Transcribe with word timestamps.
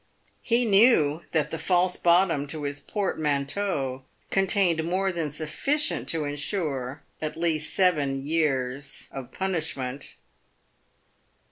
He 0.41 0.65
knew 0.65 1.25
that 1.31 1.51
the 1.51 1.59
false 1.59 1.95
bottom 1.95 2.47
to 2.47 2.63
his 2.63 2.79
portmanteau 2.79 4.01
contained 4.31 4.83
more 4.83 5.11
than 5.11 5.29
sufficient 5.29 6.09
to 6.09 6.25
ensure 6.25 7.03
at 7.21 7.37
least 7.37 7.75
seven 7.75 8.25
years 8.25 9.07
of 9.11 9.31
punishment. 9.31 10.15